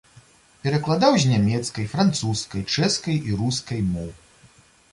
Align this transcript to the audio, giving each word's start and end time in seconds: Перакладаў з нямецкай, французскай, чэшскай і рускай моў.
Перакладаў 0.63 1.17
з 1.23 1.29
нямецкай, 1.33 1.85
французскай, 1.93 2.65
чэшскай 2.73 3.23
і 3.33 3.39
рускай 3.43 3.87
моў. 3.95 4.11